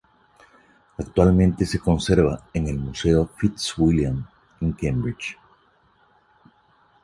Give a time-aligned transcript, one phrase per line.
[0.97, 4.27] Actualmente se conserva en el Museo Fitzwilliam
[4.59, 5.37] en Cambridge.